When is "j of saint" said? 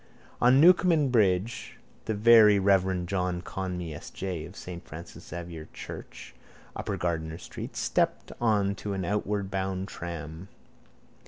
4.09-4.83